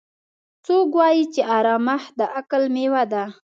څوک 0.65 0.89
وایي 0.99 1.23
چې 1.33 1.41
ارامښت 1.57 2.11
د 2.19 2.21
عقل 2.37 2.63
میوه 2.75 3.03
ده 3.11 3.23